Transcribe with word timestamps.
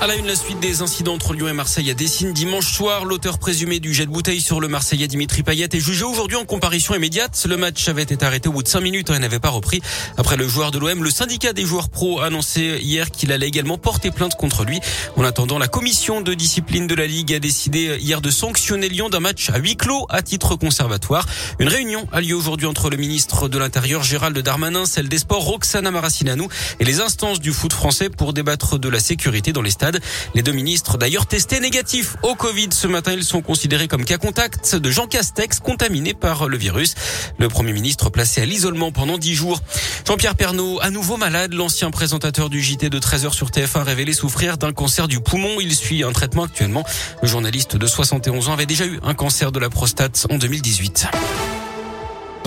À 0.00 0.06
la 0.06 0.14
une, 0.14 0.28
la 0.28 0.36
suite 0.36 0.60
des 0.60 0.80
incidents 0.80 1.14
entre 1.14 1.34
Lyon 1.34 1.48
et 1.48 1.52
Marseille 1.52 1.90
à 1.90 1.94
Dessine 1.94 2.32
dimanche 2.32 2.72
soir. 2.72 3.04
L'auteur 3.04 3.40
présumé 3.40 3.80
du 3.80 3.92
jet 3.92 4.06
de 4.06 4.12
bouteille 4.12 4.40
sur 4.40 4.60
le 4.60 4.68
Marseillais 4.68 5.08
Dimitri 5.08 5.42
Payet 5.42 5.68
est 5.72 5.80
jugé 5.80 6.04
aujourd'hui 6.04 6.36
en 6.36 6.44
comparution 6.44 6.94
immédiate. 6.94 7.44
Le 7.48 7.56
match 7.56 7.88
avait 7.88 8.04
été 8.04 8.24
arrêté 8.24 8.48
au 8.48 8.52
bout 8.52 8.62
de 8.62 8.68
5 8.68 8.80
minutes 8.80 9.10
et 9.10 9.18
n'avait 9.18 9.40
pas 9.40 9.48
repris. 9.48 9.82
Après 10.16 10.36
le 10.36 10.46
joueur 10.46 10.70
de 10.70 10.78
l'OM, 10.78 11.02
le 11.02 11.10
syndicat 11.10 11.52
des 11.52 11.64
joueurs 11.64 11.88
pro 11.88 12.20
a 12.20 12.26
annoncé 12.26 12.78
hier 12.80 13.10
qu'il 13.10 13.32
allait 13.32 13.48
également 13.48 13.76
porter 13.76 14.12
plainte 14.12 14.36
contre 14.36 14.64
lui. 14.64 14.78
En 15.16 15.24
attendant, 15.24 15.58
la 15.58 15.66
commission 15.66 16.20
de 16.20 16.32
discipline 16.32 16.86
de 16.86 16.94
la 16.94 17.08
Ligue 17.08 17.34
a 17.34 17.40
décidé 17.40 17.98
hier 17.98 18.20
de 18.20 18.30
sanctionner 18.30 18.88
Lyon 18.88 19.08
d'un 19.08 19.18
match 19.18 19.50
à 19.50 19.58
huis 19.58 19.74
clos 19.74 20.06
à 20.10 20.22
titre 20.22 20.54
conservatoire. 20.54 21.26
Une 21.58 21.68
réunion 21.68 22.06
a 22.12 22.20
lieu 22.20 22.36
aujourd'hui 22.36 22.68
entre 22.68 22.88
le 22.88 22.98
ministre 22.98 23.48
de 23.48 23.58
l'Intérieur 23.58 24.04
Gérald 24.04 24.38
Darmanin, 24.38 24.86
celle 24.86 25.08
des 25.08 25.18
Sports 25.18 25.42
Roxana 25.42 25.90
Maracineanu 25.90 26.44
et 26.78 26.84
les 26.84 27.00
instances 27.00 27.40
du 27.40 27.52
foot 27.52 27.72
français 27.72 28.10
pour 28.10 28.32
débattre 28.32 28.78
de 28.78 28.88
la 28.88 29.00
sécurité 29.00 29.52
dans 29.52 29.62
les 29.62 29.70
stades. 29.70 29.87
Les 30.34 30.42
deux 30.42 30.52
ministres, 30.52 30.98
d'ailleurs 30.98 31.26
testés 31.26 31.60
négatifs 31.60 32.16
au 32.22 32.34
Covid 32.34 32.68
ce 32.72 32.86
matin, 32.86 33.12
ils 33.12 33.24
sont 33.24 33.42
considérés 33.42 33.88
comme 33.88 34.04
cas 34.04 34.18
contact 34.18 34.76
de 34.76 34.90
Jean 34.90 35.06
Castex 35.06 35.60
contaminé 35.60 36.14
par 36.14 36.48
le 36.48 36.56
virus. 36.56 36.94
Le 37.38 37.48
Premier 37.48 37.72
ministre 37.72 38.10
placé 38.10 38.42
à 38.42 38.44
l'isolement 38.44 38.92
pendant 38.92 39.18
dix 39.18 39.34
jours. 39.34 39.60
Jean-Pierre 40.06 40.34
Pernaud, 40.34 40.80
à 40.80 40.90
nouveau 40.90 41.16
malade, 41.16 41.52
l'ancien 41.52 41.90
présentateur 41.90 42.50
du 42.50 42.62
JT 42.62 42.90
de 42.90 42.98
13h 42.98 43.32
sur 43.32 43.48
TF1 43.48 43.82
révélé 43.82 44.12
souffrir 44.12 44.58
d'un 44.58 44.72
cancer 44.72 45.08
du 45.08 45.20
poumon. 45.20 45.60
Il 45.60 45.74
suit 45.74 46.02
un 46.02 46.12
traitement 46.12 46.44
actuellement. 46.44 46.84
Le 47.22 47.28
journaliste 47.28 47.76
de 47.76 47.86
71 47.86 48.48
ans 48.48 48.52
avait 48.52 48.66
déjà 48.66 48.86
eu 48.86 48.98
un 49.02 49.14
cancer 49.14 49.52
de 49.52 49.58
la 49.58 49.70
prostate 49.70 50.26
en 50.30 50.38
2018. 50.38 51.57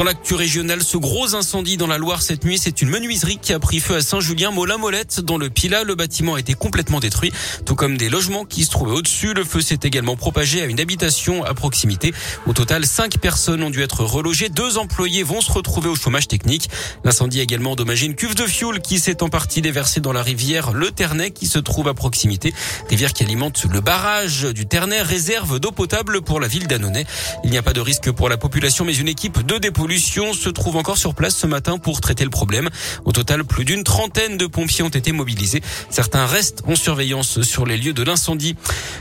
Dans 0.02 0.08
l'actu 0.08 0.34
régionale, 0.34 0.82
ce 0.82 0.98
gros 0.98 1.36
incendie 1.36 1.78
dans 1.78 1.86
la 1.86 2.00
Loire 2.00 2.24
cette 2.24 2.44
nuit, 2.44 2.58
c'est 2.58 2.82
une 2.82 2.90
menuiserie 2.90 3.38
qui 3.40 3.54
a 3.54 3.60
pris 3.60 3.80
feu 3.80 3.98
à 3.98 4.02
Saint-Julien-Molin-Molette. 4.02 5.20
Dans 5.20 5.38
le 5.38 5.52
Pila, 5.52 5.84
le 5.84 5.94
bâtiment 5.94 6.34
a 6.34 6.40
été 6.40 6.56
complètement 6.56 7.00
détruit, 7.00 7.32
tout 7.68 7.76
comme 7.76 7.98
des 7.98 8.10
logements 8.10 8.44
qui 8.44 8.66
se 8.66 8.72
trouvaient 8.72 8.96
au-dessus. 8.96 9.36
Le 9.36 9.44
feu 9.44 9.62
s'est 9.62 9.78
également 9.84 10.16
propagé 10.16 10.60
à 10.60 10.66
une 10.66 10.80
habitation 10.80 11.44
à 11.44 11.54
proximité. 11.54 12.16
Au 12.48 12.54
total, 12.54 12.88
cinq 12.88 13.20
personnes 13.20 13.62
ont 13.62 13.70
dû 13.70 13.84
être 13.84 14.04
relogées. 14.04 14.50
Deux 14.50 14.80
employés 14.80 15.22
vont 15.22 15.40
se 15.40 15.52
retrouver 15.52 15.88
au 15.88 15.96
chômage 15.96 16.28
technique. 16.28 16.72
L'incendie 17.04 17.40
a 17.40 17.44
également 17.44 17.74
endommagé 17.74 18.08
une 18.08 18.16
cuve 18.16 18.34
de 18.34 18.48
fioul 18.48 18.82
qui 18.82 18.98
s'est 18.98 19.22
en 19.22 19.30
partie 19.30 19.62
déversée 19.62 20.00
dans 20.00 20.14
la 20.14 20.24
rivière 20.24 20.72
Le 20.72 20.90
Ternay 20.90 21.30
qui 21.30 21.46
se 21.46 21.60
trouve 21.60 21.88
à 21.88 21.94
proximité. 21.94 22.56
Rivière 22.90 23.14
qui 23.14 23.22
alimente 23.22 23.66
le 23.72 23.82
barrage 23.82 24.46
du 24.46 24.66
Ternay, 24.66 25.04
réserve 25.04 25.60
d'eau 25.60 25.72
potable 25.72 26.24
pour 26.24 26.40
la 26.40 26.48
ville 26.48 26.66
d'Annonay. 26.66 27.06
Il 27.44 27.52
n'y 27.52 27.60
a 27.60 27.62
pas 27.62 27.74
de 27.74 27.82
risque 27.82 28.10
pour 28.10 28.30
la 28.30 28.38
population, 28.38 28.84
mais 28.84 28.96
une 28.96 29.08
équipe 29.08 29.46
de 29.46 29.60
se 30.00 30.50
trouve 30.50 30.78
encore 30.78 30.98
sur 30.98 31.14
place 31.14 31.36
ce 31.36 31.48
matin 31.48 31.78
pour 31.78 32.02
traiter 32.02 32.24
le 32.24 32.30
problème. 32.30 32.70
Au 33.06 33.12
total, 33.12 33.44
plus 33.44 33.66
d'une 33.66 33.84
trentaine 33.84 34.38
de 34.38 34.46
pompiers 34.46 34.84
ont 34.84 34.90
été 34.90 35.12
mobilisés. 35.12 35.62
Certains 35.90 36.26
restent 36.26 36.64
en 36.68 36.76
surveillance 36.76 37.42
sur 37.42 37.66
les 37.66 37.78
lieux 37.78 37.94
de 37.94 38.04
l'incendie. 38.04 38.56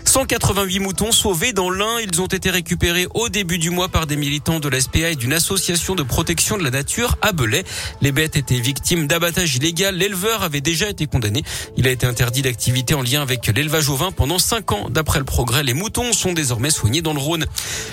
188 0.04 0.80
moutons 0.80 1.12
sauvés 1.12 1.52
dans 1.52 1.70
l'Ain. 1.70 1.98
Ils 2.00 2.20
ont 2.20 2.26
été 2.26 2.50
récupérés 2.50 3.06
au 3.14 3.28
début 3.28 3.58
du 3.58 3.70
mois 3.70 3.88
par 3.88 4.06
des 4.06 4.16
militants 4.16 4.60
de 4.60 4.68
la 4.68 4.80
SPA 4.80 5.10
et 5.10 5.16
d'une 5.16 5.32
association 5.32 5.94
de 5.94 6.02
protection 6.02 6.58
de 6.58 6.64
la 6.64 6.70
nature 6.70 7.16
à 7.22 7.32
Belay. 7.32 7.64
Les 8.00 8.12
bêtes 8.12 8.36
étaient 8.36 8.60
victimes 8.60 9.06
d'abattage 9.06 9.56
illégal. 9.56 9.94
L'éleveur 9.94 10.42
avait 10.42 10.60
déjà 10.60 10.88
été 10.88 11.06
condamné. 11.06 11.44
Il 11.76 11.86
a 11.86 11.90
été 11.90 12.06
interdit 12.06 12.42
d'activité 12.42 12.94
en 12.94 13.02
lien 13.02 13.22
avec 13.22 13.46
l'élevage 13.46 13.88
au 13.88 13.96
vin 13.96 14.10
pendant 14.10 14.38
5 14.38 14.72
ans. 14.72 14.86
D'après 14.90 15.18
le 15.18 15.24
progrès, 15.24 15.62
les 15.62 15.74
moutons 15.74 16.12
sont 16.12 16.32
désormais 16.32 16.70
soignés 16.70 17.02
dans 17.02 17.12
le 17.12 17.20
Rhône. 17.20 17.46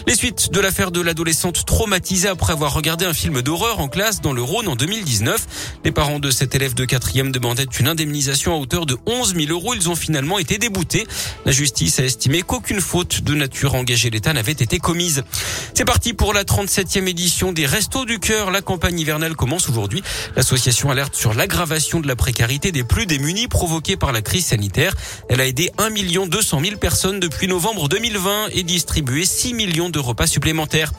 Les 0.08 0.16
suites 0.16 0.52
de 0.52 0.60
l'affaire 0.60 0.92
de 0.92 1.02
l'adolescente 1.02 1.66
traumatisée 1.66 2.28
après 2.30 2.54
avoir 2.54 2.74
regardé 2.74 2.87
un 2.90 3.14
film 3.14 3.42
d'horreur 3.42 3.80
en 3.82 3.90
classe 3.90 4.22
dans 4.22 4.32
le 4.32 4.42
Rhône 4.42 4.70
en 4.70 4.76
2019. 4.76 5.80
Les 5.84 5.92
parents 5.92 6.20
de 6.20 6.32
cet 6.32 6.56
élève 6.56 6.74
de 6.74 6.86
quatrième 6.86 7.34
demandaient 7.34 7.66
une 7.80 7.88
indemnisation 7.88 8.54
à 8.54 8.58
hauteur 8.58 8.86
de 8.86 8.98
11 9.06 9.36
000 9.36 9.52
euros. 9.52 9.74
Ils 9.74 9.90
ont 9.90 9.96
finalement 9.96 10.40
été 10.40 10.58
déboutés. 10.58 11.06
La 11.46 11.52
justice 11.52 12.00
a 12.00 12.06
estimé 12.06 12.44
qu'aucune 12.44 12.80
faute 12.80 13.22
de 13.22 13.36
nature 13.36 13.76
engagée 13.76 14.10
l'État 14.10 14.32
n'avait 14.32 14.54
été 14.54 14.80
commise. 14.80 15.24
C'est 15.74 15.84
parti 15.84 16.14
pour 16.14 16.34
la 16.34 16.46
37e 16.46 17.08
édition 17.08 17.52
des 17.52 17.66
Restos 17.66 18.06
du 18.06 18.20
Cœur. 18.20 18.52
La 18.52 18.62
campagne 18.62 18.98
hivernale 18.98 19.36
commence 19.36 19.68
aujourd'hui. 19.68 20.02
L'association 20.38 20.90
alerte 20.90 21.16
sur 21.16 21.34
l'aggravation 21.34 22.00
de 22.00 22.08
la 22.08 22.16
précarité 22.16 22.72
des 22.72 22.86
plus 22.86 23.06
démunis 23.06 23.50
provoquée 23.50 23.98
par 23.98 24.14
la 24.14 24.22
crise 24.22 24.46
sanitaire. 24.46 24.94
Elle 25.28 25.42
a 25.42 25.46
aidé 25.46 25.72
1 25.78 25.90
200 26.28 26.62
000 26.64 26.78
personnes 26.78 27.20
depuis 27.20 27.48
novembre 27.48 27.90
2020 27.90 28.48
et 28.54 28.64
distribué 28.64 29.26
6 29.26 29.54
millions 29.54 29.90
de 29.90 30.00
repas 30.00 30.28
supplémentaires. 30.28 30.94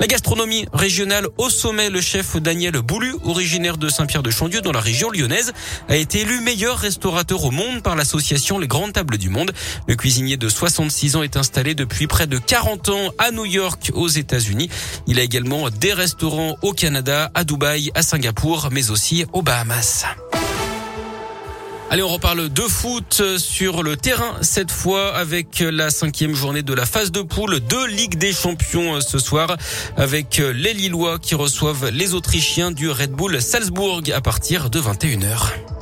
La 0.00 0.06
gastronomie 0.06 0.66
régionale 0.72 1.26
au 1.38 1.50
sommet, 1.50 1.90
le 1.90 2.00
chef 2.00 2.36
Daniel 2.36 2.74
Boulu, 2.74 3.16
originaire 3.24 3.78
de 3.78 3.88
Saint-Pierre-de-Chandieu 3.88 4.60
dans 4.60 4.70
la 4.70 4.80
région 4.80 5.10
lyonnaise, 5.10 5.52
a 5.88 5.96
été 5.96 6.20
élu 6.20 6.40
meilleur 6.40 6.78
restaurateur 6.78 7.44
au 7.44 7.50
monde 7.50 7.82
par 7.82 7.96
l'association 7.96 8.60
Les 8.60 8.68
Grandes 8.68 8.92
Tables 8.92 9.18
du 9.18 9.28
Monde. 9.28 9.52
Le 9.88 9.96
cuisinier 9.96 10.36
de 10.36 10.48
66 10.48 11.16
ans 11.16 11.24
est 11.24 11.36
installé 11.36 11.74
depuis 11.74 12.06
près 12.06 12.28
de 12.28 12.38
40 12.38 12.90
ans 12.90 13.12
à 13.18 13.32
New 13.32 13.44
York, 13.44 13.90
aux 13.94 14.08
États-Unis. 14.08 14.70
Il 15.08 15.18
a 15.18 15.22
également 15.22 15.68
des 15.68 15.92
restaurants 15.92 16.56
au 16.62 16.72
Canada, 16.72 17.32
à 17.34 17.42
Dubaï, 17.42 17.90
à 17.96 18.02
Singapour, 18.02 18.68
mais 18.70 18.90
aussi 18.90 19.26
aux 19.32 19.42
Bahamas. 19.42 20.04
Allez, 21.90 22.02
on 22.02 22.08
reparle 22.08 22.50
de 22.50 22.62
foot 22.62 23.38
sur 23.38 23.82
le 23.82 23.96
terrain 23.96 24.36
cette 24.42 24.70
fois 24.70 25.14
avec 25.16 25.60
la 25.60 25.88
cinquième 25.88 26.34
journée 26.34 26.62
de 26.62 26.74
la 26.74 26.84
phase 26.84 27.10
de 27.10 27.22
poule 27.22 27.60
de 27.60 27.86
Ligue 27.86 28.16
des 28.18 28.34
Champions 28.34 29.00
ce 29.00 29.18
soir 29.18 29.56
avec 29.96 30.36
les 30.36 30.74
Lillois 30.74 31.18
qui 31.18 31.34
reçoivent 31.34 31.88
les 31.88 32.12
Autrichiens 32.12 32.72
du 32.72 32.90
Red 32.90 33.12
Bull 33.12 33.40
Salzbourg 33.40 34.02
à 34.14 34.20
partir 34.20 34.68
de 34.68 34.80
21h. 34.80 35.77